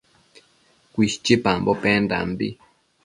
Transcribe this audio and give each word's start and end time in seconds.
Cuishchipambo 0.93 1.71
pendambi 1.83 2.47